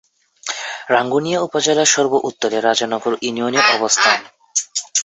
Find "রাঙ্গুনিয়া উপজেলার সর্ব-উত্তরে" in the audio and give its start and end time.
0.89-2.57